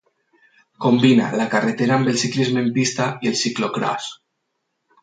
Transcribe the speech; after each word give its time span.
Combina 0.85 1.27
la 1.41 1.45
carretera 1.51 1.99
amb 1.99 2.11
el 2.15 2.19
ciclisme 2.23 2.65
en 2.65 2.73
pista 2.81 3.13
i 3.27 3.33
el 3.35 3.39
ciclocròs. 3.45 4.11